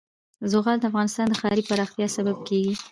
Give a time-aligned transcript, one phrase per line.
[0.51, 2.73] زغال د افغانستان د ښاري پراختیا سبب کېږي.